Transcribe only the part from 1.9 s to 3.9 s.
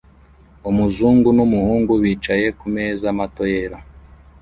bicaye kumeza mato yera